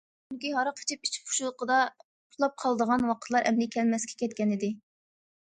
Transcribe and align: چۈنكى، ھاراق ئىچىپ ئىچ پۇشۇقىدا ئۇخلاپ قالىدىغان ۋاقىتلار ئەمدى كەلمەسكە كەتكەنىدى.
چۈنكى، 0.29 0.53
ھاراق 0.53 0.79
ئىچىپ 0.83 1.05
ئىچ 1.09 1.17
پۇشۇقىدا 1.27 1.77
ئۇخلاپ 2.05 2.57
قالىدىغان 2.63 3.05
ۋاقىتلار 3.13 3.47
ئەمدى 3.51 3.69
كەلمەسكە 3.77 4.21
كەتكەنىدى. 4.23 4.73